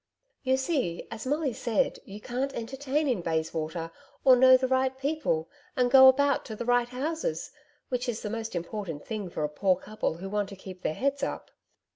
[0.41, 3.91] You see, as Molly said, you can't entertain in Bayswater,
[4.25, 7.51] or know the right people, and go about to the right houses,
[7.89, 10.95] which is the most important thing for a poor couple who want to keep their
[10.95, 11.51] heads up.